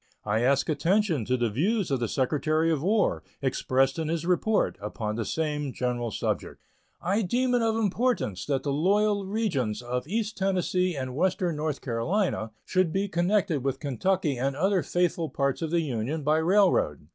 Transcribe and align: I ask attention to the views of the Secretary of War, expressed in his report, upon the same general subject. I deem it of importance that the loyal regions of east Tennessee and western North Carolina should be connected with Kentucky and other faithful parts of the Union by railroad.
I 0.25 0.41
ask 0.41 0.67
attention 0.67 1.25
to 1.25 1.37
the 1.37 1.51
views 1.51 1.91
of 1.91 1.99
the 1.99 2.07
Secretary 2.07 2.71
of 2.71 2.81
War, 2.81 3.21
expressed 3.39 3.99
in 3.99 4.07
his 4.07 4.25
report, 4.25 4.75
upon 4.81 5.15
the 5.15 5.23
same 5.25 5.71
general 5.71 6.09
subject. 6.09 6.63
I 7.03 7.21
deem 7.21 7.53
it 7.53 7.61
of 7.61 7.75
importance 7.75 8.43
that 8.47 8.63
the 8.63 8.73
loyal 8.73 9.27
regions 9.27 9.79
of 9.83 10.07
east 10.07 10.39
Tennessee 10.39 10.95
and 10.95 11.15
western 11.15 11.55
North 11.57 11.81
Carolina 11.81 12.49
should 12.65 12.91
be 12.91 13.07
connected 13.09 13.63
with 13.63 13.79
Kentucky 13.79 14.39
and 14.39 14.55
other 14.55 14.81
faithful 14.81 15.29
parts 15.29 15.61
of 15.61 15.69
the 15.69 15.81
Union 15.81 16.23
by 16.23 16.37
railroad. 16.39 17.07